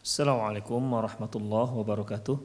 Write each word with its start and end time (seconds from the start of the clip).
Assalamualaikum 0.00 0.80
warahmatullahi 0.80 1.76
wabarakatuh. 1.76 2.40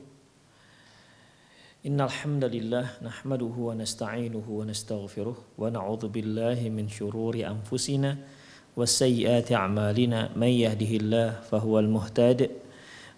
Innal 1.88 2.12
hamdalillah 2.12 3.00
nahmaduhu 3.00 3.72
wa 3.72 3.80
nasta'inuhu 3.80 4.59
wa 4.59 4.68
nastaghfiruh 4.68 5.55
wa 5.55 5.72
na'udzu 5.72 6.12
billahi 6.12 6.68
min 6.68 6.91
shururi 6.91 7.48
anfusina 7.48 8.20
wa 8.76 8.84
sayyiati 8.84 9.55
a'malina 9.55 10.36
may 10.36 10.68
yahdihillah 10.68 11.48
fahuwal 11.48 11.88
muhtad 11.88 12.52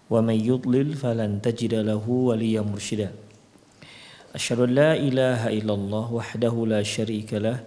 wa 0.06 0.22
may 0.22 0.38
yudlil 0.38 0.94
falan 0.94 1.42
tajida 1.42 1.82
lahu 1.82 2.30
waliyyan 2.30 2.62
mursyida. 2.62 3.10
Asyhadu 4.38 4.70
an 4.70 4.72
la 4.78 4.90
ilaha 4.94 5.50
illallah 5.50 6.14
wahdahu 6.14 6.78
la 6.78 6.86
syarika 6.86 7.42
lah 7.42 7.58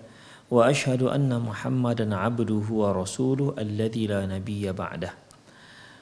wa 0.47 0.71
asyhadu 0.71 1.11
anna 1.11 1.35
Muhammadan 1.35 2.15
'abduhu 2.15 2.87
wa 2.87 2.95
rasuluhu 2.95 3.59
alladzi 3.59 4.07
la 4.07 4.23
nabiyya 4.23 4.71
ba'dah. 4.71 5.30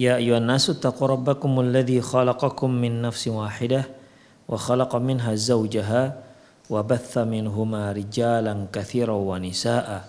يا 0.00 0.16
أيها 0.16 0.40
الناس 0.40 0.80
اتقوا 0.80 1.08
ربكم 1.08 1.60
الذي 1.60 2.00
خلقكم 2.00 2.70
من 2.72 3.02
نفس 3.04 3.28
واحدة 3.28 3.84
وخلق 4.48 4.96
منها 4.96 5.34
زوجها 5.34 6.02
وبث 6.72 7.18
منهما 7.18 7.92
رجالا 7.92 8.54
كثيرا 8.72 9.12
ونساء. 9.12 10.08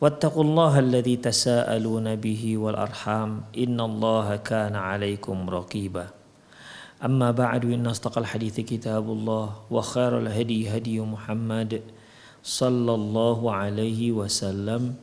واتقوا 0.00 0.44
الله 0.44 0.78
الذي 0.78 1.16
تساءلون 1.16 2.16
به 2.16 2.42
والأرحام. 2.58 3.30
إن 3.54 3.78
الله 3.80 4.36
كان 4.36 4.74
عليكم 4.74 5.50
رقيبا. 5.50 6.06
أما 7.04 7.30
بعد 7.30 7.70
إن 7.70 7.86
أصدق 7.86 8.18
الحديث 8.18 8.66
كتاب 8.66 9.06
الله 9.06 9.46
وخير 9.70 10.18
الهدي 10.18 10.74
هدي 10.74 11.00
محمد 11.00 11.82
صلى 12.42 12.94
الله 12.94 13.52
عليه 13.52 14.12
وسلم 14.12 14.94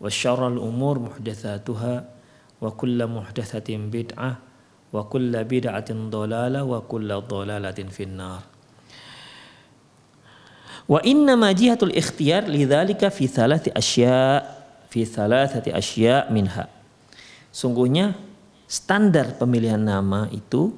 وشر 0.00 0.48
الأمور 0.48 0.98
محدثاتها 0.98 2.13
wa 2.62 2.70
kulla 2.74 3.10
muhdathatin 3.10 3.90
bid'ah 3.90 4.38
wa 4.94 5.02
kulla 5.10 5.42
bid'atin 5.42 6.10
dolala 6.10 6.62
wa 6.62 6.78
kulla 6.86 7.18
dolalatin 7.18 7.90
finnar. 7.90 8.46
Wa 10.84 11.00
inna 11.00 11.34
ma 11.34 11.50
jihatul 11.56 11.96
ikhtiyar 11.96 12.44
lidzalika 12.44 13.08
fi 13.08 13.24
thalati 13.24 13.72
asya 13.72 14.44
fi 14.92 15.08
thalati 15.08 15.72
asya 15.72 16.28
minha. 16.28 16.68
Sungguhnya 17.48 18.12
standar 18.68 19.40
pemilihan 19.40 19.80
nama 19.80 20.28
itu 20.28 20.76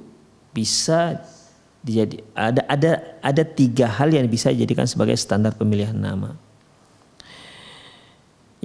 bisa 0.55 1.19
jadi 1.83 2.23
ada 2.35 2.63
ada 2.67 2.93
ada 3.23 3.43
tiga 3.43 3.87
hal 3.91 4.11
yang 4.15 4.27
bisa 4.31 4.51
dijadikan 4.55 4.87
sebagai 4.87 5.19
standar 5.19 5.55
pemilihan 5.59 5.95
nama. 5.95 6.39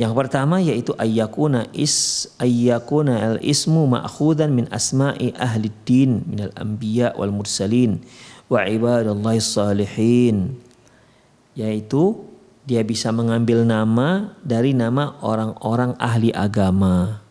Yang 0.02 0.18
pertama 0.18 0.58
yaitu 0.58 0.98
ayyakuna 0.98 1.70
is 1.78 2.26
ayyakuna 2.42 3.22
al 3.22 3.38
ismu 3.38 3.86
ma'khudan 3.86 4.50
min 4.50 4.66
asma'i 4.74 5.30
ahli 5.38 5.70
din 5.86 6.26
min 6.26 6.50
al 6.50 6.54
anbiya 6.58 7.14
wal 7.14 7.30
mursalin 7.30 8.02
wa 8.50 8.66
ibadallahi 8.66 9.38
salihin. 9.38 10.58
Yaitu 11.54 12.18
dia 12.66 12.82
bisa 12.82 13.14
mengambil 13.14 13.62
nama 13.62 14.34
dari 14.42 14.74
nama 14.74 15.22
orang-orang 15.22 15.94
ahli 16.02 16.34
agama. 16.34 17.22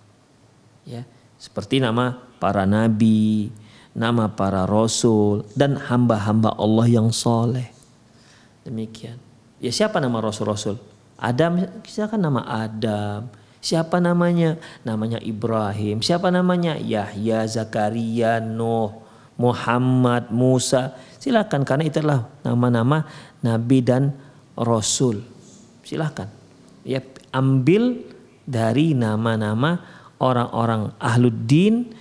Ya, 0.87 1.03
seperti 1.43 1.83
nama 1.83 2.23
para 2.39 2.71
nabi, 2.71 3.51
nama 3.99 4.31
para 4.31 4.63
rasul 4.63 5.43
dan 5.59 5.75
hamba-hamba 5.75 6.55
Allah 6.55 6.87
yang 6.87 7.11
soleh. 7.11 7.67
Demikian. 8.63 9.19
Ya 9.59 9.75
siapa 9.75 9.99
nama 9.99 10.23
rasul-rasul? 10.23 10.90
Adam, 11.21 11.61
siapa 11.85 12.17
nama 12.17 12.41
Adam? 12.49 13.29
Siapa 13.61 14.01
namanya? 14.01 14.57
Namanya 14.89 15.21
Ibrahim. 15.21 16.01
Siapa 16.01 16.33
namanya? 16.33 16.81
Yahya, 16.81 17.45
Zakaria, 17.45 18.41
Nuh, 18.41 18.89
Muhammad, 19.37 20.33
Musa. 20.33 20.97
Silakan 21.21 21.69
karena 21.69 21.85
itulah 21.85 22.19
nama-nama 22.41 23.05
nabi 23.45 23.85
dan 23.85 24.17
rasul. 24.57 25.21
Silakan. 25.85 26.33
Ya 26.89 27.05
ambil 27.37 28.01
dari 28.49 28.97
nama-nama 28.97 29.85
orang-orang 30.17 30.97
ahluddin, 30.97 31.93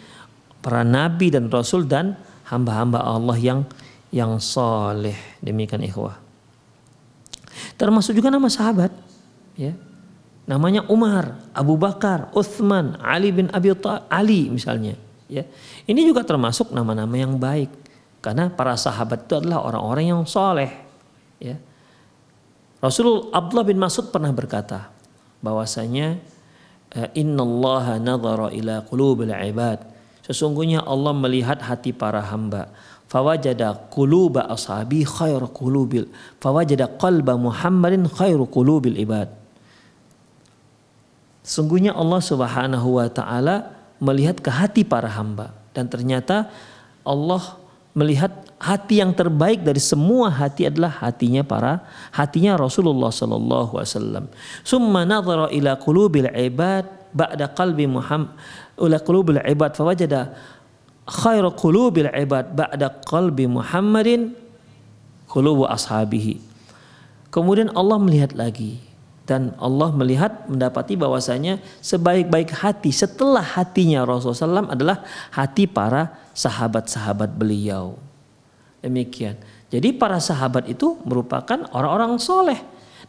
para 0.64 0.88
nabi 0.88 1.28
dan 1.28 1.52
rasul 1.52 1.84
dan 1.84 2.16
hamba-hamba 2.48 3.04
Allah 3.04 3.36
yang 3.36 3.68
yang 4.16 4.40
soleh. 4.40 5.20
Demikian 5.44 5.84
ikhwah. 5.84 6.16
Termasuk 7.76 8.16
juga 8.16 8.32
nama 8.32 8.48
sahabat 8.48 9.09
ya 9.60 9.76
namanya 10.48 10.88
Umar, 10.88 11.52
Abu 11.52 11.76
Bakar, 11.76 12.32
Uthman, 12.32 12.96
Ali 13.04 13.36
bin 13.36 13.52
Abi 13.52 13.76
Thalib, 13.76 14.08
Ali 14.08 14.48
misalnya. 14.48 14.96
Ya, 15.30 15.46
ini 15.86 16.08
juga 16.08 16.26
termasuk 16.26 16.74
nama-nama 16.74 17.14
yang 17.14 17.38
baik 17.38 17.70
karena 18.18 18.50
para 18.50 18.74
sahabat 18.74 19.30
itu 19.30 19.38
adalah 19.38 19.62
orang-orang 19.62 20.10
yang 20.10 20.22
soleh. 20.26 20.74
Ya, 21.38 21.62
Rasulullah 22.82 23.30
Abdullah 23.38 23.68
bin 23.68 23.78
Mas'ud 23.78 24.10
pernah 24.10 24.34
berkata 24.34 24.90
bahwasanya 25.44 26.18
Inna 27.14 27.46
Allah 27.46 28.02
nadhara 28.02 28.50
ila 28.50 28.82
qulubil 28.90 29.30
ibad. 29.30 29.86
Sesungguhnya 30.26 30.82
Allah 30.82 31.14
melihat 31.14 31.62
hati 31.62 31.94
para 31.94 32.26
hamba. 32.26 32.74
Fawajada 33.06 33.90
quluba 33.94 34.50
ashabi 34.50 35.06
khair 35.06 35.42
qulubil. 35.54 36.10
Fawajada 36.42 36.90
qalba 36.98 37.38
Muhammadin 37.38 38.10
khairu 38.10 38.50
qulubil 38.50 38.98
ibad. 38.98 39.30
Sungguhnya 41.50 41.98
Allah 41.98 42.22
Subhanahu 42.22 43.02
wa 43.02 43.10
taala 43.10 43.74
melihat 43.98 44.38
ke 44.38 44.54
hati 44.54 44.86
para 44.86 45.10
hamba 45.10 45.50
dan 45.74 45.90
ternyata 45.90 46.46
Allah 47.02 47.58
melihat 47.98 48.30
hati 48.62 49.02
yang 49.02 49.18
terbaik 49.18 49.66
dari 49.66 49.82
semua 49.82 50.30
hati 50.30 50.70
adalah 50.70 50.94
hatinya 51.02 51.42
para 51.42 51.82
hatinya 52.14 52.54
Rasulullah 52.54 53.10
sallallahu 53.10 53.82
alaihi 53.82 53.92
wasallam. 53.98 54.26
Summa 54.62 55.10
nadhara 55.10 55.50
ila 55.50 55.74
qulubil 55.82 56.30
ibad 56.30 56.86
ba'da 57.10 57.50
qalbi 57.50 57.90
Muhammad 57.90 58.30
ila 58.78 59.02
qulubil 59.02 59.42
ibad 59.42 59.74
fawajada 59.74 60.38
khairu 61.10 61.50
qulubil 61.58 62.14
ibad 62.14 62.54
ba'da 62.54 62.94
qalbi 63.10 63.50
Muhammadin 63.50 64.38
qulubu 65.26 65.66
ashabihi. 65.66 66.46
Kemudian 67.34 67.74
Allah 67.74 67.98
melihat 67.98 68.38
lagi 68.38 68.89
dan 69.30 69.54
Allah 69.62 69.94
melihat 69.94 70.50
mendapati 70.50 70.98
bahwasanya 70.98 71.62
sebaik-baik 71.86 72.50
hati 72.50 72.90
setelah 72.90 73.46
hatinya 73.46 74.02
Rasulullah 74.02 74.66
SAW 74.66 74.74
adalah 74.74 75.06
hati 75.30 75.70
para 75.70 76.18
sahabat-sahabat 76.34 77.38
beliau. 77.38 78.02
Demikian. 78.82 79.38
Jadi 79.70 79.94
para 79.94 80.18
sahabat 80.18 80.66
itu 80.66 80.98
merupakan 81.06 81.70
orang-orang 81.78 82.18
soleh 82.18 82.58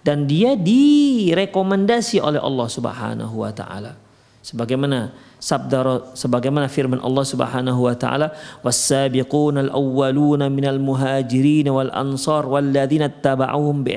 dan 0.05 0.29
dia 0.29 0.53
direkomendasi 0.61 2.21
oleh 2.21 2.37
Allah 2.37 2.69
Subhanahu 2.69 3.41
Wa 3.41 3.53
Taala. 3.57 3.97
Sebagaimana 4.41 5.13
sabda 5.41 6.13
sebagaimana 6.17 6.69
firman 6.69 7.01
Allah 7.01 7.25
Subhanahu 7.25 7.89
wa 7.89 7.95
taala 7.97 8.33
was-sabiqunal 8.65 9.73
awwaluna 9.73 10.49
minal 10.53 10.81
muhajirin 10.81 11.69
wal 11.73 11.93
ansar 11.93 12.45
walladzina 12.45 13.09
tabauhum 13.09 13.85
bi 13.85 13.97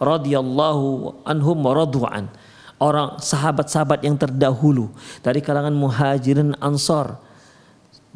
radhiyallahu 0.00 1.24
anhum 1.24 1.58
wa 1.60 2.08
an. 2.12 2.28
Orang 2.76 3.16
sahabat-sahabat 3.24 4.04
yang 4.04 4.20
terdahulu 4.20 4.92
dari 5.24 5.40
kalangan 5.40 5.72
muhajirin 5.72 6.52
ansar 6.60 7.16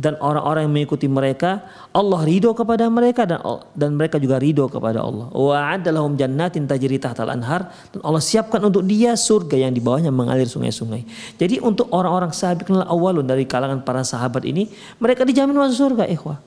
dan 0.00 0.17
orang-orang 0.17 0.64
yang 0.64 0.73
mengikuti 0.73 1.05
mereka 1.05 1.61
Allah 1.93 2.25
ridho 2.25 2.56
kepada 2.56 2.88
mereka 2.88 3.29
dan 3.29 3.44
dan 3.76 3.93
mereka 3.93 4.17
juga 4.17 4.41
ridho 4.41 4.64
kepada 4.73 5.05
Allah. 5.05 5.29
Wa 5.29 5.76
adalahum 5.76 6.17
jannatin 6.17 6.64
tajri 6.64 6.97
tahtal 6.97 7.29
anhar 7.29 7.69
dan 7.93 8.00
Allah 8.00 8.25
siapkan 8.25 8.64
untuk 8.64 8.81
dia 8.88 9.12
surga 9.12 9.69
yang 9.69 9.76
di 9.76 9.85
bawahnya 9.85 10.08
mengalir 10.08 10.49
sungai-sungai. 10.49 11.05
Jadi 11.37 11.61
untuk 11.61 11.93
orang-orang 11.93 12.32
sahabat 12.32 12.64
awalun 12.88 13.29
dari 13.29 13.44
kalangan 13.44 13.85
para 13.85 14.00
sahabat 14.00 14.49
ini 14.49 14.73
mereka 14.97 15.29
dijamin 15.29 15.52
masuk 15.52 15.93
surga 15.93 16.08
ikhwah. 16.08 16.41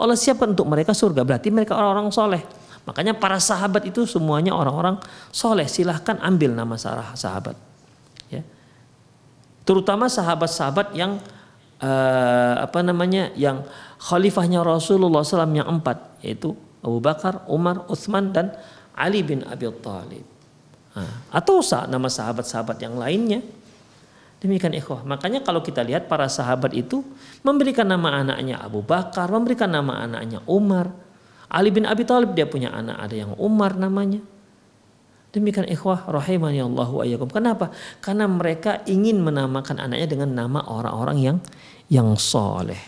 Allah 0.00 0.16
siapkan 0.16 0.56
untuk 0.56 0.64
mereka 0.64 0.96
surga 0.96 1.20
berarti 1.20 1.52
mereka 1.52 1.76
orang-orang 1.76 2.08
soleh. 2.08 2.40
Makanya 2.88 3.12
para 3.12 3.36
sahabat 3.36 3.84
itu 3.84 4.08
semuanya 4.08 4.56
orang-orang 4.56 4.96
soleh. 5.28 5.68
Silahkan 5.68 6.16
ambil 6.24 6.56
nama 6.56 6.80
sahabat. 7.12 7.58
Ya. 8.32 8.40
Terutama 9.68 10.06
sahabat-sahabat 10.08 10.96
yang 10.96 11.20
uh, 11.82 12.54
apa 12.62 12.80
namanya 12.80 13.32
yang 13.36 13.64
khalifahnya 14.00 14.62
Rasulullah 14.62 15.24
SAW 15.24 15.50
yang 15.52 15.68
empat 15.68 16.20
yaitu 16.24 16.56
Abu 16.84 17.02
Bakar, 17.02 17.42
Umar, 17.50 17.84
Uthman 17.90 18.30
dan 18.30 18.54
Ali 18.94 19.26
bin 19.26 19.42
Abi 19.42 19.66
Thalib. 19.82 20.36
Atau 21.28 21.60
nama 21.92 22.08
sahabat-sahabat 22.08 22.80
yang 22.80 22.96
lainnya. 22.96 23.44
Demikian 24.40 24.72
ikhwah. 24.72 25.04
Makanya 25.04 25.44
kalau 25.44 25.60
kita 25.60 25.84
lihat 25.84 26.08
para 26.08 26.28
sahabat 26.28 26.72
itu 26.72 27.04
memberikan 27.44 27.84
nama 27.84 28.20
anaknya 28.20 28.60
Abu 28.60 28.80
Bakar, 28.80 29.28
memberikan 29.28 29.68
nama 29.68 30.04
anaknya 30.04 30.40
Umar. 30.48 30.92
Ali 31.52 31.68
bin 31.72 31.84
Abi 31.84 32.08
Thalib 32.08 32.32
dia 32.32 32.48
punya 32.48 32.72
anak 32.72 32.96
ada 32.96 33.14
yang 33.16 33.32
Umar 33.36 33.76
namanya. 33.76 34.24
Demikian 35.34 35.68
ikhwah 35.68 36.08
rahimani 36.08 36.64
Allah 36.64 36.88
wa 36.88 37.04
Kenapa? 37.28 37.74
Karena 38.00 38.24
mereka 38.24 38.80
ingin 38.88 39.20
menamakan 39.20 39.82
anaknya 39.82 40.08
dengan 40.08 40.30
nama 40.32 40.64
orang-orang 40.64 41.18
yang 41.20 41.36
yang 41.92 42.14
soleh. 42.16 42.80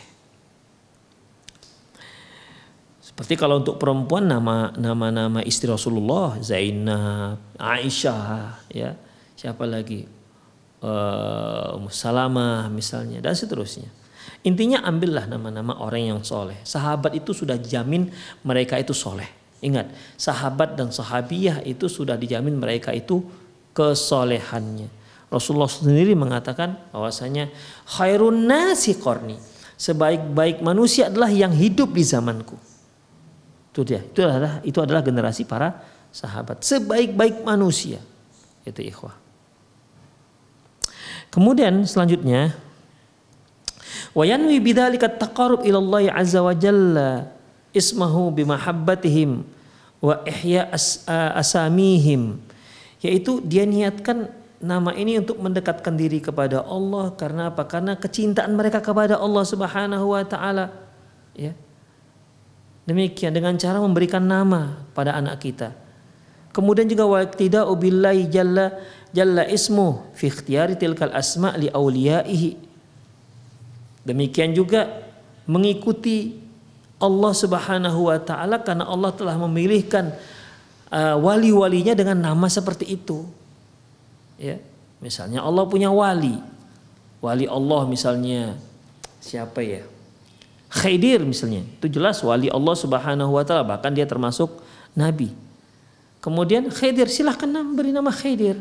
Seperti 3.03 3.35
kalau 3.35 3.59
untuk 3.59 3.83
perempuan 3.83 4.31
nama 4.31 4.71
nama-nama 4.79 5.43
istri 5.43 5.67
Rasulullah 5.67 6.39
Zainab, 6.39 7.43
Aisyah, 7.59 8.63
ya 8.71 8.95
siapa 9.35 9.67
lagi, 9.67 10.07
uh, 10.87 11.83
Salamah 11.91 12.71
misalnya 12.71 13.19
dan 13.19 13.35
seterusnya. 13.35 13.91
Intinya 14.47 14.87
ambillah 14.87 15.27
nama-nama 15.27 15.83
orang 15.83 16.15
yang 16.15 16.21
soleh. 16.23 16.63
Sahabat 16.63 17.19
itu 17.19 17.35
sudah 17.35 17.59
jamin 17.59 18.07
mereka 18.47 18.79
itu 18.79 18.95
soleh. 18.95 19.38
Ingat, 19.59 19.91
sahabat 20.15 20.79
dan 20.79 20.95
sahabiyah 20.95 21.67
itu 21.67 21.91
sudah 21.91 22.15
dijamin 22.15 22.55
mereka 22.55 22.95
itu 22.95 23.27
kesolehannya. 23.75 24.87
Rasulullah 25.29 25.69
sendiri 25.69 26.15
mengatakan 26.17 26.79
bahwasanya 26.95 27.53
khairun 27.85 28.49
nasi 28.49 28.97
korni. 28.97 29.37
Sebaik-baik 29.79 30.59
manusia 30.65 31.07
adalah 31.07 31.31
yang 31.31 31.55
hidup 31.55 31.95
di 31.95 32.03
zamanku. 32.03 32.59
Itu 33.71 33.87
dia. 33.87 34.03
Itu 34.03 34.27
adalah 34.27 34.59
itu 34.67 34.79
adalah 34.83 35.03
generasi 35.07 35.47
para 35.47 35.79
sahabat. 36.11 36.67
Sebaik-baik 36.67 37.47
manusia. 37.47 38.03
Itu 38.67 38.83
ikhwah. 38.83 39.15
Kemudian 41.29 41.85
selanjutnya 41.85 42.57
wa 44.17 44.25
yanwi 44.25 44.59
bidzalika 44.59 45.13
taqarrub 45.13 45.63
ila 45.63 45.79
Allah 45.79 46.05
azza 46.17 46.41
wa 46.41 46.57
jalla 46.57 47.38
ismahu 47.73 48.33
bimahabbatihim 48.33 49.45
wa 49.99 50.23
ihya 50.25 50.69
as, 50.71 51.05
uh, 51.05 51.37
asamihim 51.37 52.39
yaitu 53.03 53.43
dia 53.43 53.63
niatkan 53.67 54.31
nama 54.59 54.91
ini 54.95 55.23
untuk 55.23 55.39
mendekatkan 55.39 55.95
diri 55.95 56.19
kepada 56.19 56.67
Allah 56.67 57.15
karena 57.15 57.51
apa? 57.51 57.63
Karena 57.67 57.95
kecintaan 57.95 58.59
mereka 58.59 58.83
kepada 58.83 59.19
Allah 59.19 59.45
Subhanahu 59.47 60.15
wa 60.15 60.23
taala. 60.27 60.75
Ya. 61.39 61.55
Demikian 62.89 63.31
dengan 63.31 63.55
cara 63.55 63.79
memberikan 63.79 64.25
nama 64.25 64.83
pada 64.97 65.15
anak 65.15 65.45
kita. 65.45 65.71
Kemudian 66.51 66.91
juga 66.91 67.07
wa 67.07 67.23
tidak 67.23 67.71
billahi 67.79 68.27
jalla 68.27 68.75
jalla 69.15 69.47
ismu 69.47 70.11
fi 70.19 70.27
ikhtiyari 70.27 70.75
tilkal 70.75 71.15
asma 71.15 71.55
li 71.55 71.71
awliyaihi. 71.71 72.59
Demikian 74.09 74.57
juga 74.57 75.05
mengikuti 75.47 76.48
Allah 76.99 77.33
Subhanahu 77.33 78.11
wa 78.11 78.19
taala 78.19 78.59
karena 78.59 78.83
Allah 78.83 79.15
telah 79.15 79.39
memilihkan 79.39 80.11
uh, 80.91 81.15
wali-walinya 81.23 81.95
dengan 81.95 82.19
nama 82.19 82.47
seperti 82.51 82.91
itu. 82.91 83.23
Ya. 84.35 84.59
Misalnya 84.99 85.47
Allah 85.47 85.63
punya 85.71 85.95
wali. 85.95 86.43
Wali 87.23 87.47
Allah 87.47 87.87
misalnya 87.87 88.59
siapa 89.23 89.63
ya? 89.63 89.87
Khidir 90.75 91.23
misalnya. 91.23 91.63
Itu 91.79 91.87
jelas 91.87 92.19
wali 92.27 92.51
Allah 92.51 92.75
Subhanahu 92.75 93.31
wa 93.31 93.47
taala 93.47 93.63
bahkan 93.63 93.95
dia 93.95 94.05
termasuk 94.05 94.59
nabi. 94.99 95.31
Kemudian 96.19 96.67
Khidir 96.67 97.07
silahkan 97.07 97.47
beri 97.79 97.95
nama 97.95 98.11
Khidir. 98.11 98.59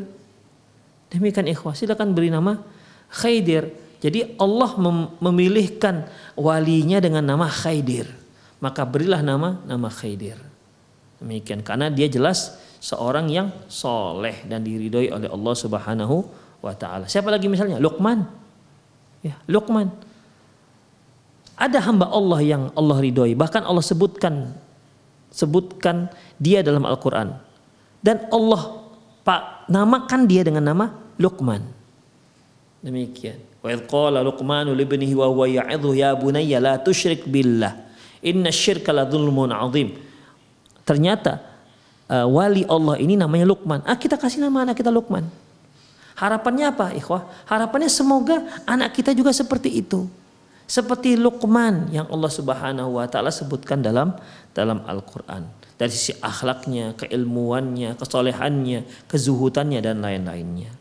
Demikian 1.10 1.50
ikhwah 1.50 1.74
silakan 1.74 2.14
beri 2.14 2.30
nama 2.30 2.62
Khidir. 3.10 3.74
Jadi 3.98 4.38
Allah 4.38 4.78
memilihkan 5.18 6.06
walinya 6.38 7.02
dengan 7.02 7.26
nama 7.34 7.50
Khidir 7.50 8.17
maka 8.58 8.82
berilah 8.82 9.22
nama 9.22 9.62
nama 9.66 9.88
Khaidir. 9.90 10.38
Demikian 11.18 11.62
karena 11.66 11.90
dia 11.90 12.06
jelas 12.06 12.58
seorang 12.78 13.26
yang 13.30 13.50
soleh 13.66 14.46
dan 14.46 14.62
diridhoi 14.62 15.10
oleh 15.10 15.28
Allah 15.30 15.54
Subhanahu 15.54 16.16
wa 16.62 16.74
taala. 16.74 17.10
Siapa 17.10 17.30
lagi 17.30 17.50
misalnya? 17.50 17.82
Luqman. 17.82 18.22
Ya, 19.22 19.34
Luqman. 19.50 19.90
Ada 21.58 21.82
hamba 21.90 22.06
Allah 22.06 22.38
yang 22.46 22.62
Allah 22.78 23.02
ridhoi, 23.02 23.34
bahkan 23.34 23.66
Allah 23.66 23.82
sebutkan 23.82 24.54
sebutkan 25.34 26.06
dia 26.38 26.62
dalam 26.62 26.86
Al-Qur'an. 26.86 27.34
Dan 27.98 28.30
Allah 28.30 28.86
Pak 29.26 29.66
namakan 29.66 30.30
dia 30.30 30.46
dengan 30.46 30.70
nama 30.70 30.94
Luqman. 31.18 31.66
Demikian. 32.78 33.42
Wa 33.58 33.74
qala 33.74 34.22
Luqmanu 34.22 34.70
libnihi 34.70 35.18
wa 35.18 35.26
huwa 35.26 35.50
ya'idhu 35.50 35.98
ya 35.98 36.14
bunayya 36.14 36.62
la 36.62 36.78
tusyrik 36.78 37.26
billah 37.26 37.87
Inna 38.24 38.50
syirka 38.50 38.90
la 38.90 39.06
zulmun 39.06 39.54
azim. 39.54 39.94
Ternyata 40.82 41.38
uh, 42.10 42.26
wali 42.26 42.64
Allah 42.66 42.96
ini 42.98 43.14
namanya 43.14 43.46
Luqman. 43.46 43.84
Ah 43.86 43.94
kita 43.94 44.18
kasih 44.18 44.42
nama 44.42 44.66
anak 44.66 44.80
kita 44.80 44.90
Luqman. 44.90 45.28
Harapannya 46.18 46.66
apa 46.74 46.90
ikhwah? 46.98 47.30
Harapannya 47.46 47.86
semoga 47.86 48.42
anak 48.66 48.98
kita 48.98 49.14
juga 49.14 49.30
seperti 49.30 49.78
itu. 49.78 50.10
Seperti 50.66 51.14
Luqman 51.14 51.94
yang 51.94 52.10
Allah 52.10 52.28
Subhanahu 52.28 52.98
wa 52.98 53.06
taala 53.06 53.30
sebutkan 53.30 53.78
dalam 53.80 54.18
dalam 54.50 54.82
Al-Qur'an. 54.82 55.46
Dari 55.78 55.94
sisi 55.94 56.10
akhlaknya, 56.18 56.98
keilmuannya, 56.98 57.94
kesolehannya, 57.94 59.06
kezuhutannya 59.06 59.78
dan 59.78 60.02
lain-lainnya. 60.02 60.74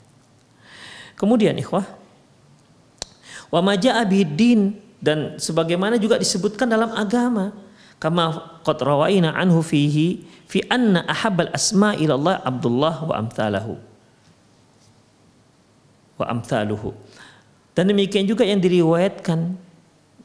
Kemudian 1.14 1.54
ikhwah, 1.62 1.86
wa 3.54 3.62
maja'a 3.62 4.02
bidin 4.10 4.87
dan 4.98 5.38
sebagaimana 5.38 6.02
juga 6.02 6.18
disebutkan 6.18 6.66
dalam 6.66 6.90
agama 6.94 7.54
kama 8.02 8.62
qad 8.66 8.82
rawaina 8.82 9.34
anhu 9.34 9.62
fihi 9.62 10.26
fi 10.50 10.66
anna 10.70 11.06
ahabbal 11.06 11.50
asma 11.54 11.94
ila 11.98 12.14
Allah 12.18 12.36
Abdullah 12.42 12.96
wa 13.06 13.14
amthalahu. 13.18 13.74
Wa 16.18 16.26
amthaluhu. 16.34 16.98
Dan 17.78 17.94
demikian 17.94 18.26
juga 18.26 18.42
yang 18.42 18.58
diriwayatkan 18.58 19.54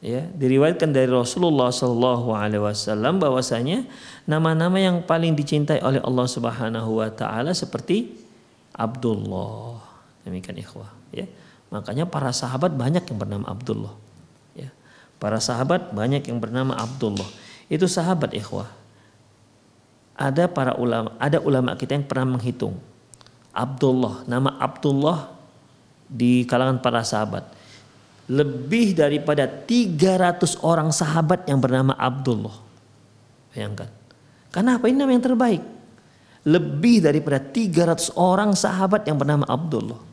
ya 0.01 0.25
diriwayatkan 0.33 0.89
dari 0.89 1.05
Rasulullah 1.05 1.69
Shallallahu 1.69 2.33
Alaihi 2.33 2.65
Wasallam 2.65 3.21
bahwasanya 3.21 3.85
nama-nama 4.25 4.81
yang 4.81 5.05
paling 5.05 5.37
dicintai 5.37 5.85
oleh 5.85 6.01
Allah 6.01 6.25
Subhanahu 6.25 6.97
Wa 6.97 7.13
Taala 7.13 7.53
seperti 7.53 8.09
Abdullah. 8.73 9.85
Demikian 10.25 10.57
ikhwah 10.57 10.89
ya. 11.13 11.29
Makanya 11.69 12.09
para 12.09 12.33
sahabat 12.33 12.73
banyak 12.73 13.05
yang 13.05 13.17
bernama 13.21 13.53
Abdullah 13.53 13.93
Para 15.23 15.39
sahabat 15.39 15.95
banyak 15.95 16.27
yang 16.27 16.43
bernama 16.43 16.75
Abdullah. 16.75 17.23
Itu 17.71 17.87
sahabat 17.87 18.35
ikhwah. 18.35 18.67
Ada 20.19 20.51
para 20.51 20.75
ulama, 20.75 21.15
ada 21.15 21.39
ulama 21.39 21.79
kita 21.79 21.95
yang 21.95 22.03
pernah 22.03 22.35
menghitung. 22.35 22.75
Abdullah, 23.55 24.27
nama 24.27 24.59
Abdullah 24.59 25.31
di 26.11 26.43
kalangan 26.43 26.83
para 26.83 27.07
sahabat. 27.07 27.47
Lebih 28.27 28.99
daripada 28.99 29.47
300 29.47 30.59
orang 30.59 30.91
sahabat 30.91 31.47
yang 31.47 31.63
bernama 31.63 31.95
Abdullah. 31.95 32.59
Bayangkan. 33.55 33.87
Karena 34.51 34.75
apa? 34.75 34.91
Ini 34.91 34.97
nama 34.99 35.11
yang 35.15 35.23
terbaik. 35.23 35.63
Lebih 36.43 36.99
daripada 36.99 37.39
300 37.39 38.11
orang 38.19 38.51
sahabat 38.59 39.07
yang 39.07 39.15
bernama 39.15 39.47
Abdullah. 39.47 40.03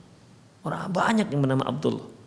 Orang 0.62 0.87
banyak 0.95 1.26
yang 1.35 1.43
bernama 1.43 1.67
Abdullah. 1.67 2.19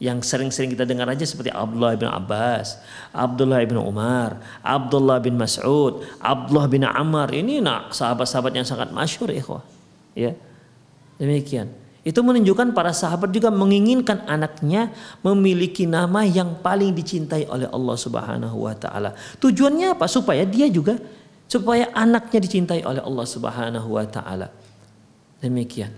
Yang 0.00 0.32
sering-sering 0.32 0.72
kita 0.72 0.88
dengar 0.88 1.04
aja 1.12 1.28
seperti 1.28 1.52
Abdullah 1.52 1.92
bin 1.92 2.08
Abbas, 2.08 2.80
Abdullah 3.12 3.60
bin 3.68 3.76
Umar, 3.76 4.40
Abdullah 4.64 5.20
bin 5.20 5.36
Mas'ud, 5.36 6.00
Abdullah 6.16 6.66
bin 6.72 6.88
Ammar. 6.88 7.28
Ini 7.36 7.60
nak 7.60 7.92
sahabat-sahabat 7.92 8.56
yang 8.56 8.64
sangat 8.64 8.88
masyhur 8.96 9.28
ikhwah. 9.28 9.60
Ya. 10.16 10.32
Demikian. 11.20 11.68
Itu 12.00 12.24
menunjukkan 12.24 12.72
para 12.72 12.96
sahabat 12.96 13.28
juga 13.28 13.52
menginginkan 13.52 14.24
anaknya 14.24 14.88
memiliki 15.20 15.84
nama 15.84 16.24
yang 16.24 16.56
paling 16.64 16.96
dicintai 16.96 17.44
oleh 17.44 17.68
Allah 17.68 17.96
Subhanahu 18.00 18.56
wa 18.56 18.72
taala. 18.72 19.12
Tujuannya 19.36 20.00
apa? 20.00 20.08
Supaya 20.08 20.48
dia 20.48 20.64
juga 20.72 20.96
supaya 21.44 21.92
anaknya 21.92 22.40
dicintai 22.40 22.80
oleh 22.88 23.04
Allah 23.04 23.26
Subhanahu 23.28 24.00
wa 24.00 24.06
taala. 24.08 24.48
Demikian. 25.44 25.92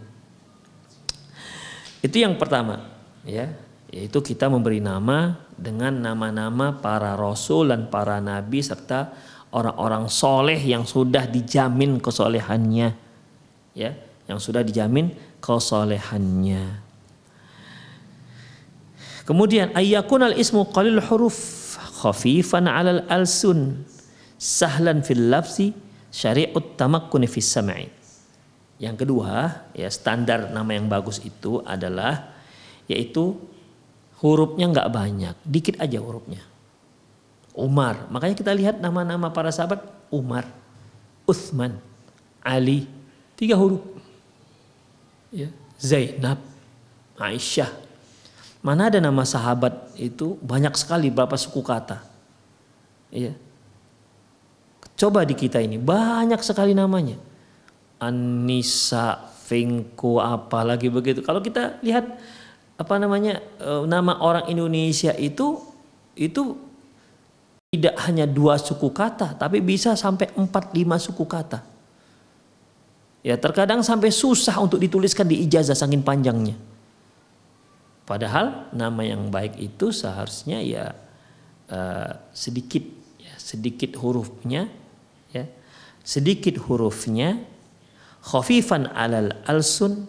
Itu 2.03 2.19
yang 2.19 2.35
pertama, 2.35 2.83
ya, 3.23 3.55
yaitu 3.93 4.25
kita 4.25 4.49
memberi 4.49 4.81
nama 4.81 5.37
dengan 5.53 5.93
nama-nama 5.93 6.81
para 6.81 7.13
rasul 7.13 7.69
dan 7.69 7.93
para 7.93 8.25
nabi 8.25 8.65
serta 8.65 9.13
orang-orang 9.53 10.09
soleh 10.09 10.57
yang 10.57 10.89
sudah 10.89 11.29
dijamin 11.29 12.01
kesolehannya, 12.01 12.97
ya, 13.77 13.93
yang 14.25 14.41
sudah 14.41 14.65
dijamin 14.65 15.13
kesolehannya. 15.45 16.81
Kemudian 19.29 19.77
ayyakun 19.77 20.25
al 20.25 20.35
ismu 20.41 20.67
qalil 20.73 20.99
huruf 20.99 21.37
khafifan 22.01 22.67
alal 22.67 23.07
alsun 23.07 23.87
sahlan 24.41 25.05
fil 25.07 25.31
lafzi 25.31 25.71
syari'ut 26.11 26.75
tamakkuni 26.81 27.29
fis 27.31 27.47
sam'i. 27.47 27.87
Yang 28.83 29.07
kedua, 29.07 29.69
ya 29.79 29.87
standar 29.93 30.51
nama 30.51 30.75
yang 30.75 30.91
bagus 30.91 31.23
itu 31.23 31.63
adalah 31.63 32.35
yaitu 32.91 33.39
hurufnya 34.23 34.71
nggak 34.71 34.89
banyak, 34.95 35.35
dikit 35.43 35.83
aja 35.83 35.99
hurufnya. 35.99 36.41
Umar, 37.53 38.09
makanya 38.09 38.39
kita 38.39 38.55
lihat 38.55 38.79
nama-nama 38.81 39.29
para 39.29 39.53
sahabat 39.53 39.83
Umar, 40.09 40.47
Uthman, 41.29 41.77
Ali, 42.41 42.89
tiga 43.37 43.59
huruf. 43.59 43.83
Ya, 45.29 45.51
Zainab, 45.77 46.39
Aisyah. 47.19 47.69
Mana 48.63 48.87
ada 48.87 49.03
nama 49.03 49.27
sahabat 49.27 49.75
itu 49.99 50.39
banyak 50.39 50.73
sekali 50.79 51.11
berapa 51.11 51.35
suku 51.35 51.61
kata. 51.67 51.99
Ya. 53.11 53.35
Coba 54.95 55.27
di 55.27 55.35
kita 55.35 55.59
ini 55.59 55.83
banyak 55.83 56.39
sekali 56.47 56.71
namanya. 56.71 57.19
Anissa, 57.99 59.19
Fengko, 59.51 60.23
apa 60.23 60.63
lagi 60.63 60.87
begitu. 60.87 61.27
Kalau 61.27 61.43
kita 61.43 61.83
lihat 61.83 62.07
apa 62.83 62.99
namanya 62.99 63.39
eh, 63.63 63.83
nama 63.87 64.19
orang 64.19 64.51
Indonesia 64.51 65.15
itu 65.15 65.63
itu 66.19 66.59
tidak 67.73 67.97
hanya 68.05 68.29
dua 68.29 68.61
suku 68.61 68.93
kata, 68.93 69.39
tapi 69.39 69.65
bisa 69.65 69.97
sampai 69.97 70.29
empat 70.37 70.77
lima 70.77 71.01
suku 71.01 71.25
kata. 71.25 71.65
Ya 73.23 73.39
terkadang 73.39 73.81
sampai 73.87 74.11
susah 74.13 74.59
untuk 74.61 74.83
dituliskan 74.83 75.25
di 75.25 75.47
ijazah 75.47 75.79
saking 75.79 76.03
panjangnya. 76.03 76.59
Padahal 78.03 78.69
nama 78.75 79.01
yang 79.07 79.31
baik 79.31 79.57
itu 79.57 79.95
seharusnya 79.95 80.59
ya 80.61 80.93
uh, 81.71 82.13
sedikit, 82.35 82.83
ya, 83.17 83.33
sedikit 83.41 83.97
hurufnya, 83.97 84.69
ya 85.33 85.49
sedikit 86.03 86.59
hurufnya 86.67 87.41
khafifan 88.27 88.91
alal 88.91 89.33
alsun 89.47 90.07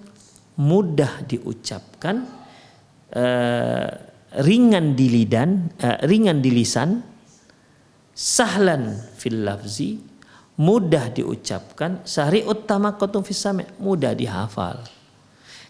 mudah 0.58 1.22
diucapkan 1.26 2.26
uh, 3.14 3.90
ringan 4.42 4.98
di 4.98 5.08
lidan 5.10 5.70
uh, 5.82 6.02
ringan 6.06 6.42
di 6.42 6.50
lisan 6.50 7.02
sahlan 8.14 8.98
fil 9.18 9.46
lafzi 9.46 9.98
mudah 10.58 11.10
diucapkan 11.10 12.06
sari 12.06 12.46
utama 12.46 12.94
kotum 12.94 13.26
fisame 13.26 13.74
mudah 13.82 14.14
dihafal. 14.14 14.86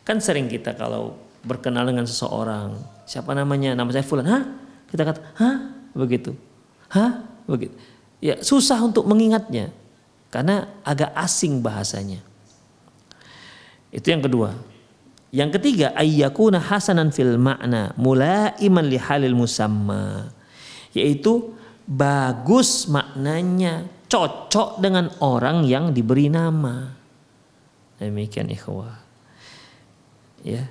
Kan 0.03 0.19
sering 0.19 0.51
kita 0.51 0.75
kalau 0.75 1.15
berkenal 1.43 1.87
dengan 1.87 2.03
seseorang 2.03 2.75
siapa 3.07 3.31
namanya 3.31 3.75
nama 3.75 3.87
saya 3.91 4.03
fulan 4.03 4.27
hah? 4.27 4.43
Kita 4.91 5.07
kata 5.07 5.19
hah? 5.39 5.55
Begitu. 5.95 6.35
Hah? 6.91 7.23
Begitu. 7.47 7.75
Ya 8.19 8.39
susah 8.43 8.79
untuk 8.83 9.07
mengingatnya 9.07 9.71
karena 10.31 10.67
agak 10.83 11.11
asing 11.15 11.63
bahasanya. 11.63 12.19
Itu 13.93 14.09
yang 14.11 14.23
kedua. 14.25 14.72
Yang 15.33 15.57
ketiga, 15.57 15.97
ayyakuna 15.97 16.61
hasanan 16.61 17.09
fil 17.09 17.41
makna 17.41 17.97
mulaiman 17.97 18.85
li 18.85 19.01
halil 19.01 19.33
musamma. 19.33 20.29
Yaitu 20.93 21.57
bagus 21.89 22.85
maknanya, 22.85 23.89
cocok 24.05 24.77
dengan 24.77 25.09
orang 25.25 25.65
yang 25.65 25.89
diberi 25.89 26.29
nama. 26.29 26.93
Demikian 27.97 28.53
ikhwah. 28.53 29.01
Ya. 30.45 30.69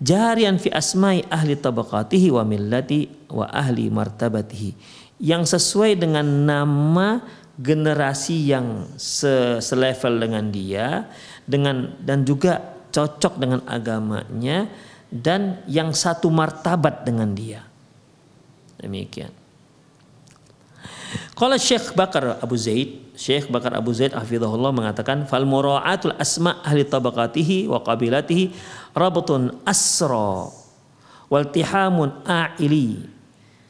Jarian 0.00 0.56
fi 0.56 0.72
asmai 0.72 1.28
ahli 1.28 1.58
tabaqatihi 1.58 2.32
wa 2.32 2.48
millati 2.48 3.12
wa 3.28 3.44
ahli 3.52 3.92
martabatihi. 3.92 4.72
Yang 5.20 5.58
sesuai 5.58 6.00
dengan 6.00 6.24
nama 6.48 7.20
generasi 7.60 8.54
yang 8.54 8.86
se 8.94 9.58
selevel 9.58 10.22
dengan 10.22 10.48
dia 10.54 11.10
dengan 11.42 11.98
dan 11.98 12.22
juga 12.22 12.77
cocok 12.92 13.34
dengan 13.40 13.60
agamanya 13.68 14.68
dan 15.08 15.64
yang 15.64 15.96
satu 15.96 16.28
martabat 16.28 17.04
dengan 17.04 17.32
dia. 17.32 17.64
Demikian. 18.78 19.32
Kalau 21.32 21.56
Syekh 21.56 21.94
Bakar 21.96 22.42
Abu 22.42 22.58
Zaid, 22.58 23.14
Syekh 23.16 23.48
Bakar 23.48 23.72
Abu 23.78 23.94
Zaid 23.94 24.12
hafizahullah 24.12 24.74
mengatakan 24.74 25.24
fal 25.24 25.48
mura'atul 25.48 26.12
asma 26.18 26.60
ahli 26.66 26.84
tabaqatihi 26.84 27.70
wa 27.70 27.80
qabilatihi 27.80 28.52
rabtun 28.92 29.56
asra 29.64 30.52
wal 31.32 31.46
tihamun 31.48 32.12
a'ili. 32.26 33.06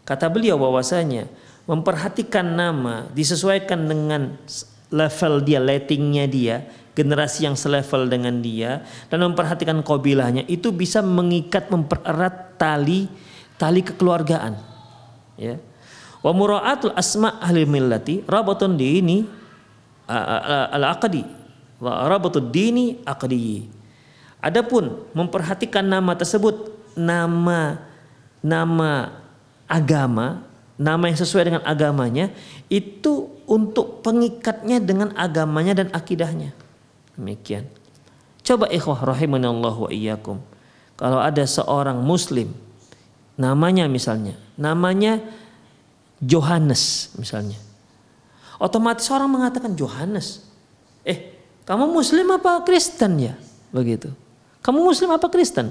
Kata 0.03 0.33
beliau 0.33 0.57
bahwasanya 0.57 1.29
memperhatikan 1.69 2.57
nama 2.57 3.07
disesuaikan 3.13 3.85
dengan 3.85 4.35
level 4.89 5.45
dia, 5.45 5.61
lettingnya 5.61 6.25
dia, 6.25 6.57
generasi 6.99 7.47
yang 7.47 7.55
selevel 7.55 8.11
dengan 8.11 8.43
dia 8.43 8.83
dan 9.07 9.23
memperhatikan 9.23 9.79
kabilahnya 9.87 10.43
itu 10.51 10.75
bisa 10.75 10.99
mengikat 10.99 11.71
mempererat 11.71 12.59
tali 12.59 13.07
tali 13.55 13.87
kekeluargaan. 13.87 14.59
Ya. 15.39 15.63
Wa 16.19 16.35
mura'atul 16.35 16.91
asma 16.99 17.39
ahli 17.39 17.63
millati 17.63 18.27
rabatun 18.27 18.75
dini 18.75 19.23
al-aqdi 20.75 21.23
wa 21.79 22.11
rabatud 22.11 22.51
dini 22.51 22.99
aqdi. 23.07 23.71
Adapun 24.43 25.07
memperhatikan 25.15 25.87
nama 25.87 26.19
tersebut 26.19 26.75
nama 26.99 27.79
nama 28.43 29.15
agama 29.71 30.43
nama 30.79 31.11
yang 31.11 31.19
sesuai 31.19 31.51
dengan 31.51 31.63
agamanya 31.67 32.31
itu 32.71 33.31
untuk 33.51 34.03
pengikatnya 34.07 34.79
dengan 34.79 35.11
agamanya 35.19 35.83
dan 35.83 35.89
akidahnya. 35.91 36.55
Demikian. 37.19 37.67
Coba 38.47 38.71
ikhwah 38.71 39.03
rahimanallahu 39.03 39.91
wa 39.91 39.91
iyyakum. 39.91 40.39
Kalau 40.95 41.19
ada 41.19 41.43
seorang 41.43 41.99
muslim 42.01 42.55
namanya 43.35 43.91
misalnya, 43.91 44.39
namanya 44.55 45.19
Johannes 46.23 47.13
misalnya. 47.19 47.59
Otomatis 48.59 49.07
orang 49.11 49.31
mengatakan 49.31 49.75
Johannes. 49.75 50.47
Eh, 51.07 51.35
kamu 51.67 51.91
muslim 51.91 52.27
apa 52.35 52.63
Kristen 52.63 53.19
ya? 53.19 53.35
Begitu. 53.71 54.11
Kamu 54.63 54.83
muslim 54.83 55.11
apa 55.15 55.31
Kristen? 55.31 55.71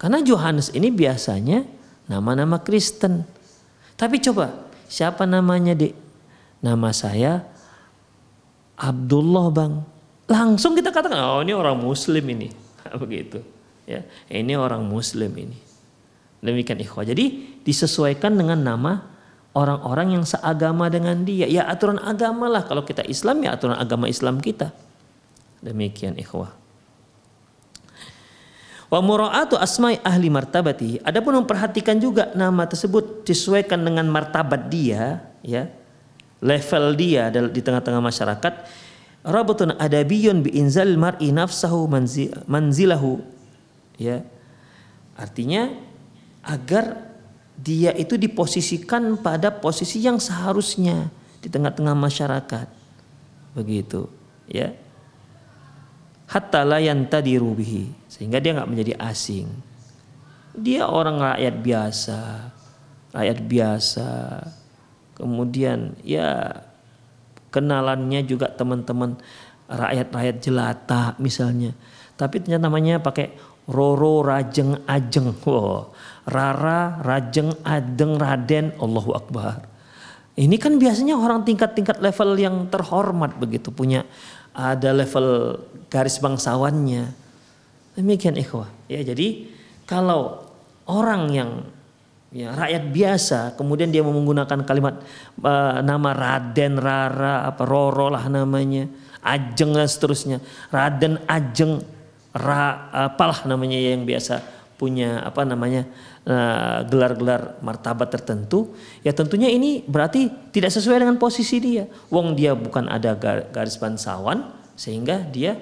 Karena 0.00 0.24
Johannes 0.24 0.72
ini 0.72 0.88
biasanya 0.88 1.64
nama-nama 2.08 2.60
Kristen. 2.60 3.24
Tapi 3.96 4.20
coba, 4.20 4.52
siapa 4.88 5.28
namanya 5.28 5.76
dek? 5.76 5.92
Nama 6.64 6.88
saya 6.96 7.44
Abdullah 8.78 9.46
bang. 9.54 9.72
Langsung 10.24 10.72
kita 10.74 10.90
katakan, 10.90 11.20
oh 11.20 11.40
ini 11.44 11.52
orang 11.52 11.78
muslim 11.78 12.24
ini. 12.26 12.48
Begitu. 13.02 13.44
Ya, 13.84 14.02
ini 14.32 14.56
orang 14.56 14.80
muslim 14.82 15.30
ini. 15.36 15.58
Demikian 16.44 16.80
ikhwah. 16.80 17.04
Jadi 17.08 17.60
disesuaikan 17.64 18.36
dengan 18.36 18.60
nama 18.60 19.14
orang-orang 19.56 20.20
yang 20.20 20.24
seagama 20.28 20.92
dengan 20.92 21.24
dia. 21.24 21.48
Ya 21.48 21.64
aturan 21.64 21.96
agama 22.00 22.48
lah. 22.52 22.64
Kalau 22.68 22.84
kita 22.84 23.04
Islam 23.08 23.40
ya 23.44 23.56
aturan 23.56 23.76
agama 23.80 24.08
Islam 24.08 24.40
kita. 24.40 24.72
Demikian 25.64 26.20
ikhwah. 26.20 26.52
Wa 28.92 29.00
mura'atu 29.00 29.56
asma'i 29.56 29.98
ahli 30.04 30.28
martabati. 30.28 31.00
Adapun 31.00 31.40
memperhatikan 31.40 31.96
juga 31.96 32.30
nama 32.36 32.68
tersebut 32.68 33.24
disesuaikan 33.24 33.80
dengan 33.80 34.04
martabat 34.12 34.68
dia, 34.68 35.24
ya. 35.40 35.72
Level 36.44 36.92
dia 36.92 37.32
di 37.32 37.60
tengah-tengah 37.64 38.04
masyarakat 38.04 38.54
rabtun 39.24 39.72
adabiyyun 39.80 40.44
bi 40.44 40.60
inzal 40.60 40.92
mar'i 41.00 41.32
nafsahu 41.32 41.88
manzi- 41.88 42.28
manzilahu. 42.44 43.24
Ya. 43.96 44.20
Artinya 45.16 45.72
agar 46.44 47.16
dia 47.56 47.96
itu 47.96 48.20
diposisikan 48.20 49.16
pada 49.16 49.48
posisi 49.48 50.04
yang 50.04 50.20
seharusnya 50.20 51.08
di 51.40 51.48
tengah-tengah 51.48 51.96
masyarakat. 51.96 52.68
Begitu. 53.56 54.04
Ya. 54.44 54.76
Hatta 56.28 56.60
la 56.60 56.76
yantadiru 56.84 57.56
bihi. 57.56 57.88
Sehingga 58.12 58.36
dia 58.36 58.52
nggak 58.52 58.68
menjadi 58.68 58.92
asing. 59.00 59.48
Dia 60.52 60.84
orang 60.84 61.16
rakyat 61.24 61.54
biasa. 61.56 62.20
Rakyat 63.16 63.38
biasa 63.48 64.08
kemudian 65.14 65.94
ya 66.02 66.62
kenalannya 67.54 68.26
juga 68.26 68.50
teman-teman 68.50 69.14
rakyat-rakyat 69.70 70.36
jelata 70.42 71.14
misalnya. 71.22 71.72
Tapi 72.14 72.42
ternyata 72.42 72.66
namanya 72.66 73.02
pakai 73.02 73.34
Roro 73.70 74.20
Rajeng 74.22 74.84
Ajeng. 74.84 75.32
Wow. 75.46 75.94
Rara 76.24 77.04
Rajeng 77.04 77.52
Adeng 77.64 78.16
Raden 78.16 78.72
Allahu 78.80 79.12
Akbar. 79.12 79.68
Ini 80.34 80.56
kan 80.58 80.82
biasanya 80.82 81.14
orang 81.14 81.46
tingkat-tingkat 81.46 82.02
level 82.02 82.34
yang 82.34 82.66
terhormat 82.66 83.38
begitu 83.38 83.70
punya 83.70 84.02
ada 84.50 84.90
level 84.90 85.58
garis 85.86 86.18
bangsawannya. 86.18 87.06
Demikian 87.94 88.34
ikhwah. 88.34 88.66
Ya 88.90 89.06
jadi 89.06 89.46
kalau 89.86 90.42
orang 90.90 91.30
yang 91.30 91.50
ya 92.34 92.50
rakyat 92.50 92.84
biasa 92.90 93.38
kemudian 93.54 93.94
dia 93.94 94.02
menggunakan 94.02 94.66
kalimat 94.66 94.98
uh, 95.38 95.78
nama 95.86 96.10
Raden 96.10 96.82
Rara 96.82 97.46
apa 97.46 97.62
Roro 97.62 98.10
lah 98.10 98.26
namanya 98.26 98.90
Ajeng 99.24 99.72
dan 99.72 99.88
seterusnya. 99.88 100.38
Raden 100.68 101.16
Ajeng 101.24 101.80
Ra 102.36 102.92
apalah 102.92 103.48
namanya 103.48 103.80
yang 103.80 104.04
biasa 104.04 104.44
punya 104.76 105.24
apa 105.24 105.48
namanya 105.48 105.88
uh, 106.28 106.84
gelar-gelar 106.84 107.56
martabat 107.64 108.12
tertentu. 108.12 108.76
Ya 109.00 109.16
tentunya 109.16 109.48
ini 109.48 109.80
berarti 109.88 110.28
tidak 110.52 110.76
sesuai 110.76 111.00
dengan 111.00 111.16
posisi 111.16 111.56
dia. 111.56 111.88
Wong 112.12 112.36
dia 112.36 112.52
bukan 112.52 112.84
ada 112.90 113.16
garis 113.48 113.80
bangsawan 113.80 114.44
sehingga 114.76 115.24
dia 115.24 115.56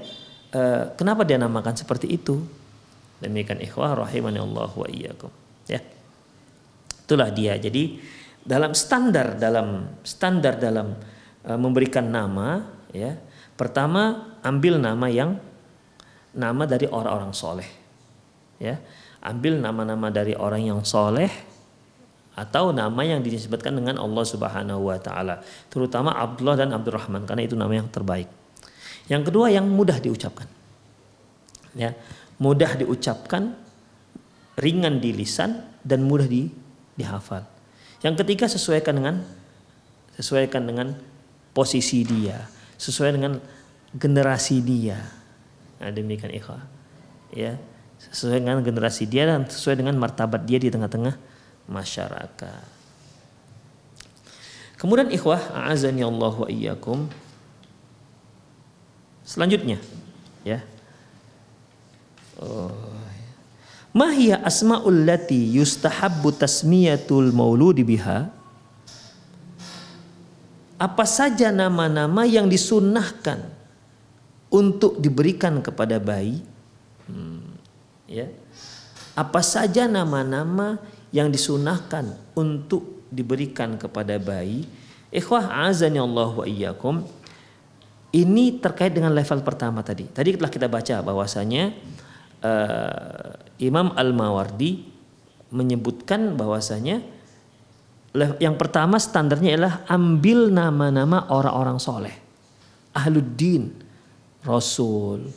uh, 0.56 0.90
kenapa 0.98 1.22
dia 1.22 1.38
namakan 1.38 1.78
seperti 1.78 2.10
itu? 2.10 2.42
Demikian 3.22 3.62
ikhwah 3.62 3.94
rahimani 3.94 4.42
Allah 4.42 4.72
wa 4.74 4.88
iyyakum. 4.90 5.30
Ya 5.70 5.78
Itulah 7.04 7.30
dia. 7.30 7.58
Jadi 7.58 7.98
dalam 8.42 8.74
standar 8.74 9.38
dalam 9.38 9.98
standar 10.02 10.58
dalam 10.58 10.98
uh, 11.46 11.58
memberikan 11.58 12.06
nama 12.08 12.62
ya. 12.90 13.14
Pertama 13.54 14.34
ambil 14.42 14.80
nama 14.80 15.06
yang 15.06 15.38
nama 16.34 16.64
dari 16.64 16.88
orang-orang 16.88 17.32
soleh. 17.36 17.68
Ya. 18.58 18.80
Ambil 19.22 19.62
nama-nama 19.62 20.10
dari 20.10 20.34
orang 20.34 20.66
yang 20.66 20.80
soleh 20.82 21.30
atau 22.32 22.72
nama 22.72 23.04
yang 23.04 23.20
disebutkan 23.20 23.76
dengan 23.76 24.00
Allah 24.00 24.24
Subhanahu 24.24 24.88
wa 24.88 24.96
taala, 24.96 25.44
terutama 25.68 26.16
Abdullah 26.16 26.56
dan 26.56 26.72
Abdurrahman 26.72 27.28
karena 27.28 27.44
itu 27.44 27.54
nama 27.54 27.70
yang 27.76 27.92
terbaik. 27.92 28.28
Yang 29.04 29.28
kedua 29.28 29.52
yang 29.52 29.68
mudah 29.68 30.00
diucapkan. 30.00 30.48
Ya, 31.76 31.92
mudah 32.40 32.72
diucapkan, 32.76 33.52
ringan 34.56 35.00
di 35.00 35.12
lisan 35.12 35.60
dan 35.84 36.08
mudah 36.08 36.24
di 36.24 36.48
dihafal. 36.98 37.46
Yang 38.02 38.24
ketiga 38.24 38.46
sesuaikan 38.50 38.98
dengan 38.98 39.16
sesuaikan 40.18 40.66
dengan 40.66 40.92
posisi 41.56 42.04
dia, 42.04 42.48
sesuai 42.76 43.16
dengan 43.16 43.38
generasi 43.96 44.60
dia. 44.60 44.98
Nah, 45.80 45.90
demikian 45.90 46.32
ikhwah. 46.32 46.62
Ya, 47.32 47.56
sesuai 48.10 48.44
dengan 48.44 48.60
generasi 48.60 49.08
dia 49.08 49.24
dan 49.24 49.48
sesuai 49.48 49.80
dengan 49.80 49.96
martabat 49.96 50.44
dia 50.44 50.60
di 50.60 50.68
tengah-tengah 50.68 51.16
masyarakat. 51.70 52.64
Kemudian 54.76 55.14
ikhwah, 55.14 55.38
a'azani 55.54 56.02
Allah 56.02 56.34
wa 56.34 56.48
iyyakum. 56.50 57.06
Selanjutnya, 59.22 59.78
ya. 60.42 60.58
Oh, 62.42 62.74
Mahia 63.92 64.40
asma'ul 64.40 65.04
lati 65.04 65.52
yustahabbu 65.52 66.32
tasmiyatul 66.40 67.28
mauludi 67.28 67.84
biha? 67.84 68.32
Apa 70.80 71.04
saja 71.04 71.52
nama-nama 71.52 72.24
yang 72.24 72.48
disunnahkan 72.48 73.38
untuk 74.48 74.96
diberikan 74.96 75.60
kepada 75.60 76.00
bayi? 76.00 76.40
Hmm, 77.04 77.54
ya. 78.08 78.32
Apa 79.12 79.44
saja 79.44 79.84
nama-nama 79.84 80.80
yang 81.12 81.28
disunahkan 81.28 82.16
untuk 82.32 83.04
diberikan 83.12 83.76
kepada 83.76 84.16
bayi? 84.16 84.64
Ikhwah 85.12 85.68
azani 85.68 86.00
Allah 86.00 86.32
wa 86.32 86.48
iyyakum. 86.48 87.04
Ini 88.12 88.56
terkait 88.60 88.96
dengan 88.96 89.12
level 89.12 89.44
pertama 89.44 89.84
tadi. 89.84 90.08
Tadi 90.08 90.40
telah 90.40 90.48
kita 90.48 90.68
baca 90.68 91.04
bahwasanya 91.04 91.76
uh, 92.42 93.38
Imam 93.62 93.94
Al-Mawardi 93.94 94.90
menyebutkan 95.52 96.34
bahwasanya 96.34 97.00
yang 98.36 98.60
pertama 98.60 99.00
standarnya 99.00 99.56
adalah 99.56 99.74
ambil 99.88 100.52
nama-nama 100.52 101.32
orang-orang 101.32 101.80
soleh. 101.80 102.12
Ahluddin, 102.92 103.72
Rasul, 104.44 105.32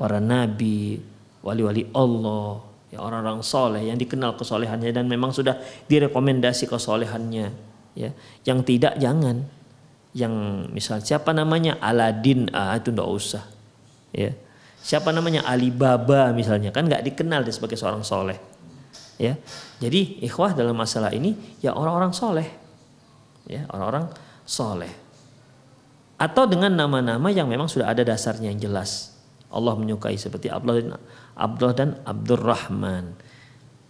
para 0.00 0.16
nabi, 0.16 0.96
wali-wali 1.44 1.84
Allah, 1.92 2.64
ya 2.88 3.04
orang-orang 3.04 3.44
soleh 3.44 3.92
yang 3.92 4.00
dikenal 4.00 4.40
kesolehannya 4.40 4.88
dan 4.88 5.04
memang 5.04 5.36
sudah 5.36 5.60
direkomendasi 5.84 6.64
kesolehannya. 6.64 7.52
Ya, 7.92 8.10
yang 8.48 8.64
tidak 8.64 8.96
jangan. 8.96 9.44
Yang 10.16 10.34
misal 10.72 11.04
siapa 11.04 11.36
namanya 11.36 11.76
Aladin, 11.84 12.48
ah 12.56 12.72
itu 12.72 12.88
tidak 12.88 13.08
usah. 13.12 13.44
Ya, 14.16 14.32
Siapa 14.82 15.12
namanya 15.12 15.44
Alibaba 15.44 16.32
misalnya 16.32 16.72
kan 16.72 16.86
nggak 16.88 17.04
dikenal 17.12 17.44
dia 17.44 17.54
sebagai 17.54 17.76
seorang 17.76 18.02
soleh. 18.06 18.38
Ya, 19.18 19.34
jadi 19.82 20.22
ikhwah 20.22 20.54
dalam 20.54 20.78
masalah 20.78 21.10
ini 21.10 21.34
ya 21.58 21.74
orang-orang 21.74 22.14
soleh, 22.14 22.46
ya 23.50 23.66
orang-orang 23.74 24.14
soleh. 24.46 24.94
Atau 26.18 26.46
dengan 26.46 26.74
nama-nama 26.74 27.26
yang 27.30 27.50
memang 27.50 27.66
sudah 27.66 27.90
ada 27.90 28.06
dasarnya 28.06 28.54
yang 28.54 28.62
jelas. 28.62 29.18
Allah 29.50 29.74
menyukai 29.74 30.14
seperti 30.14 30.46
Abdullah, 30.50 31.02
Abdullah 31.34 31.74
dan 31.74 31.90
Abdurrahman. 32.06 33.04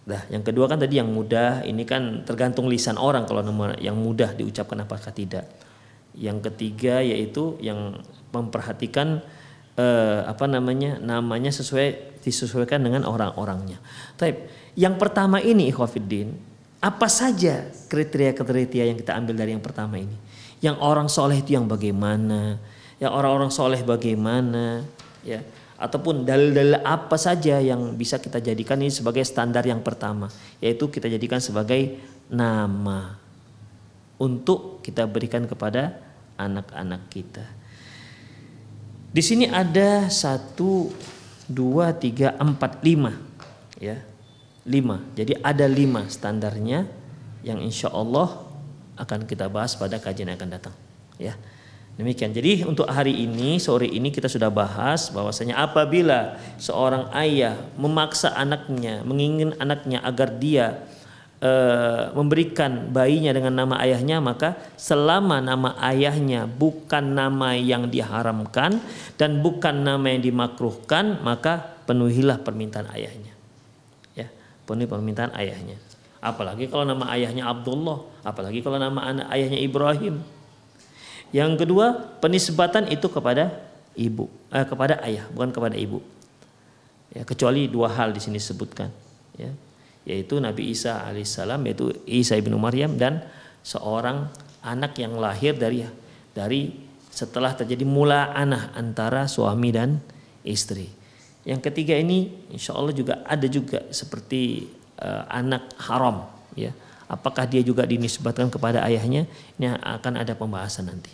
Nah, 0.09 0.21
yang 0.33 0.41
kedua 0.41 0.65
kan 0.65 0.81
tadi 0.81 0.97
yang 0.97 1.13
mudah, 1.13 1.61
ini 1.61 1.85
kan 1.85 2.25
tergantung 2.25 2.65
lisan 2.65 2.97
orang 2.97 3.29
kalau 3.29 3.45
nama 3.45 3.77
yang 3.77 3.93
mudah 3.93 4.33
diucapkan 4.33 4.81
apakah 4.81 5.13
tidak. 5.13 5.45
Yang 6.17 6.49
ketiga 6.49 7.05
yaitu 7.05 7.53
yang 7.61 8.01
memperhatikan 8.33 9.21
eh, 9.79 10.19
apa 10.27 10.45
namanya 10.45 10.99
namanya 10.99 11.49
sesuai 11.55 12.19
disesuaikan 12.19 12.83
dengan 12.83 13.07
orang-orangnya. 13.07 13.79
Tapi 14.19 14.35
yang 14.75 14.99
pertama 14.99 15.39
ini 15.39 15.71
ikhwafiddin, 15.71 16.35
apa 16.83 17.07
saja 17.07 17.71
kriteria-kriteria 17.87 18.91
yang 18.91 18.97
kita 18.99 19.15
ambil 19.15 19.39
dari 19.39 19.55
yang 19.55 19.63
pertama 19.63 19.95
ini? 19.95 20.15
Yang 20.59 20.77
orang 20.83 21.07
soleh 21.07 21.39
itu 21.39 21.55
yang 21.55 21.71
bagaimana? 21.71 22.59
Yang 22.99 23.11
orang-orang 23.15 23.51
soleh 23.51 23.79
bagaimana? 23.79 24.83
Ya, 25.23 25.39
ataupun 25.79 26.27
dalil-dalil 26.27 26.83
apa 26.83 27.15
saja 27.15 27.63
yang 27.63 27.95
bisa 27.95 28.19
kita 28.19 28.43
jadikan 28.43 28.75
ini 28.83 28.91
sebagai 28.91 29.23
standar 29.23 29.63
yang 29.63 29.79
pertama, 29.79 30.27
yaitu 30.59 30.91
kita 30.91 31.07
jadikan 31.07 31.39
sebagai 31.39 31.95
nama 32.27 33.15
untuk 34.19 34.83
kita 34.83 35.07
berikan 35.07 35.47
kepada 35.47 35.95
anak-anak 36.35 37.07
kita. 37.07 37.58
Di 39.09 39.25
sini 39.25 39.49
ada 39.49 40.05
satu, 40.05 40.93
dua, 41.49 41.89
tiga, 41.97 42.37
empat, 42.37 42.85
lima, 42.85 43.17
ya, 43.81 43.97
lima. 44.69 45.01
Jadi 45.17 45.33
ada 45.41 45.65
lima 45.65 46.05
standarnya 46.05 46.85
yang 47.41 47.57
insya 47.57 47.89
Allah 47.89 48.45
akan 49.01 49.25
kita 49.25 49.49
bahas 49.49 49.73
pada 49.73 49.97
kajian 49.97 50.29
yang 50.29 50.37
akan 50.37 50.51
datang, 50.53 50.75
ya. 51.17 51.33
Demikian. 51.99 52.31
Jadi 52.31 52.63
untuk 52.63 52.87
hari 52.87 53.11
ini, 53.11 53.59
sore 53.59 53.89
ini 53.89 54.07
kita 54.07 54.31
sudah 54.31 54.47
bahas 54.47 55.11
bahwasanya 55.11 55.59
apabila 55.59 56.39
seorang 56.55 57.11
ayah 57.11 57.59
memaksa 57.75 58.31
anaknya, 58.39 59.03
menginginkan 59.03 59.59
anaknya 59.59 59.99
agar 60.05 60.31
dia 60.39 60.79
e, 61.39 61.51
memberikan 62.13 62.91
bayinya 62.91 63.31
dengan 63.33 63.65
nama 63.65 63.75
ayahnya 63.83 64.19
maka 64.19 64.59
selama 64.75 65.39
nama 65.39 65.75
ayahnya 65.91 66.45
bukan 66.45 67.15
nama 67.15 67.55
yang 67.55 67.87
diharamkan 67.87 68.79
dan 69.15 69.39
bukan 69.43 69.83
nama 69.83 70.05
yang 70.11 70.21
dimakruhkan 70.23 71.19
maka 71.23 71.79
penuhilah 71.89 72.39
permintaan 72.43 72.87
ayahnya. 72.93 73.33
Ya 74.13 74.27
penuhi 74.69 74.85
permintaan 74.85 75.33
ayahnya. 75.33 75.79
Apalagi 76.19 76.67
kalau 76.67 76.83
nama 76.83 77.07
ayahnya 77.15 77.47
Abdullah 77.47 78.03
apalagi 78.21 78.59
kalau 78.59 78.77
nama 78.77 79.01
anak 79.07 79.27
ayahnya 79.33 79.59
Ibrahim. 79.59 80.21
Yang 81.29 81.61
kedua, 81.65 82.17
penisbatan 82.17 82.89
itu 82.89 83.05
kepada 83.05 83.53
ibu, 83.93 84.25
eh, 84.49 84.65
kepada 84.65 84.97
ayah, 85.05 85.29
bukan 85.29 85.53
kepada 85.53 85.77
ibu. 85.77 86.01
Ya, 87.13 87.21
kecuali 87.21 87.69
dua 87.69 87.89
hal 87.93 88.13
di 88.13 88.21
sini 88.21 88.41
disebutkan, 88.41 88.89
ya, 89.37 89.49
yaitu 90.07 90.39
Nabi 90.39 90.71
Isa 90.71 91.03
alaihissalam, 91.03 91.63
yaitu 91.67 91.91
Isa 92.07 92.35
ibnu 92.39 92.55
Maryam 92.55 92.95
dan 92.95 93.25
seorang 93.65 94.31
anak 94.63 94.95
yang 94.99 95.15
lahir 95.19 95.55
dari 95.55 95.83
dari 96.31 96.71
setelah 97.09 97.51
terjadi 97.57 97.83
mula 97.83 98.31
anak 98.31 98.71
antara 98.77 99.27
suami 99.27 99.75
dan 99.75 99.99
istri. 100.47 100.87
Yang 101.43 101.71
ketiga 101.71 101.95
ini 101.97 102.47
insya 102.53 102.75
Allah 102.75 102.95
juga 102.95 103.23
ada 103.25 103.47
juga 103.49 103.83
seperti 103.91 104.71
uh, 105.01 105.27
anak 105.27 105.75
haram 105.81 106.27
ya. 106.55 106.71
Apakah 107.09 107.49
dia 107.49 107.65
juga 107.65 107.89
dinisbatkan 107.89 108.53
kepada 108.53 108.85
ayahnya? 108.85 109.25
Ini 109.57 109.81
akan 109.81 110.21
ada 110.21 110.37
pembahasan 110.37 110.93
nanti. 110.93 111.09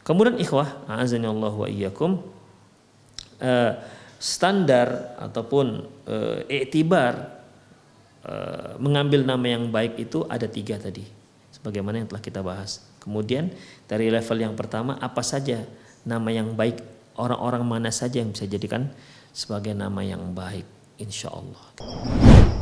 Kemudian 0.00 0.40
ikhwah, 0.40 0.88
azanillah 0.88 1.52
wa 1.52 1.68
iyyakum 1.68 2.24
uh, 3.44 3.72
standar 4.16 5.12
ataupun 5.20 5.84
uh, 6.08 6.40
iktibar 6.48 7.12
uh, 7.20 7.37
mengambil 8.78 9.24
nama 9.24 9.46
yang 9.46 9.70
baik 9.72 9.98
itu 9.98 10.24
ada 10.28 10.46
tiga 10.46 10.76
tadi 10.76 11.06
sebagaimana 11.52 12.02
yang 12.04 12.08
telah 12.08 12.22
kita 12.22 12.40
bahas. 12.44 12.84
Kemudian 13.00 13.50
dari 13.88 14.12
level 14.12 14.38
yang 14.38 14.54
pertama 14.54 15.00
apa 15.00 15.24
saja 15.24 15.64
nama 16.04 16.28
yang 16.30 16.54
baik 16.54 16.80
orang-orang 17.18 17.66
mana 17.66 17.90
saja 17.90 18.22
yang 18.22 18.30
bisa 18.30 18.46
jadikan 18.46 18.88
sebagai 19.34 19.74
nama 19.74 20.00
yang 20.00 20.32
baik 20.32 20.64
insya 20.98 21.30
Allah 21.30 22.57